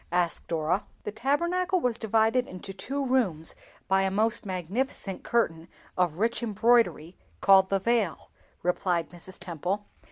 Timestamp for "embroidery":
6.41-7.15